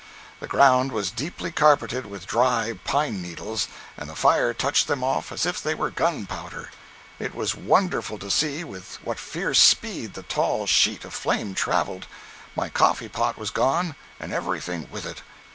[0.39, 5.31] The ground was deeply carpeted with dry pine needles, and the fire touched them off
[5.31, 6.71] as if they were gunpowder.
[7.19, 12.07] It was wonderful to see with what fierce speed the tall sheet of flame traveled!
[12.55, 15.21] My coffee pot was gone, and everything with it.